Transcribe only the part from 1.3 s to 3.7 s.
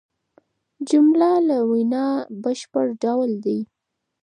د وینا بشپړ ډول دئ.